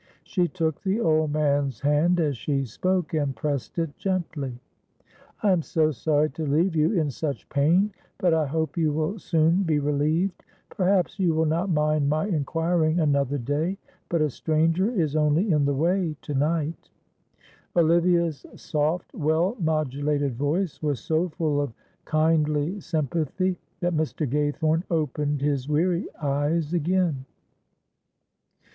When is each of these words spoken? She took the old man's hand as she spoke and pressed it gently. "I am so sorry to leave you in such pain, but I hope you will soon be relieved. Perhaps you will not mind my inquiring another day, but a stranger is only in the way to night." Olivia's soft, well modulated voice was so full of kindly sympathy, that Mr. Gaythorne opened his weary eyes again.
She 0.23 0.47
took 0.47 0.81
the 0.81 0.99
old 0.99 1.31
man's 1.31 1.81
hand 1.81 2.19
as 2.19 2.35
she 2.35 2.65
spoke 2.65 3.13
and 3.13 3.35
pressed 3.35 3.77
it 3.77 3.95
gently. 3.97 4.57
"I 5.43 5.51
am 5.51 5.61
so 5.61 5.91
sorry 5.91 6.31
to 6.31 6.43
leave 6.47 6.75
you 6.75 6.93
in 6.93 7.11
such 7.11 7.47
pain, 7.49 7.91
but 8.17 8.33
I 8.33 8.47
hope 8.47 8.77
you 8.79 8.91
will 8.91 9.19
soon 9.19 9.61
be 9.61 9.77
relieved. 9.77 10.43
Perhaps 10.69 11.19
you 11.19 11.35
will 11.35 11.45
not 11.45 11.69
mind 11.69 12.09
my 12.09 12.25
inquiring 12.25 12.99
another 12.99 13.37
day, 13.37 13.77
but 14.09 14.23
a 14.23 14.29
stranger 14.31 14.89
is 14.89 15.15
only 15.15 15.51
in 15.51 15.65
the 15.65 15.75
way 15.75 16.15
to 16.23 16.33
night." 16.33 16.89
Olivia's 17.77 18.43
soft, 18.55 19.13
well 19.13 19.55
modulated 19.59 20.33
voice 20.35 20.81
was 20.81 20.99
so 20.99 21.29
full 21.29 21.61
of 21.61 21.73
kindly 22.05 22.79
sympathy, 22.79 23.55
that 23.81 23.93
Mr. 23.93 24.27
Gaythorne 24.27 24.81
opened 24.89 25.43
his 25.43 25.69
weary 25.69 26.07
eyes 26.19 26.73
again. 26.73 27.25